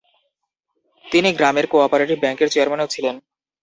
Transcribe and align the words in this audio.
তিনি 1.05 1.29
গ্রামের 1.37 1.65
কো-অপারেটিভ 1.71 2.17
ব্যাঙ্কের 2.21 2.51
চেয়ারম্যানও 2.53 2.91
ছিলেন। 2.93 3.15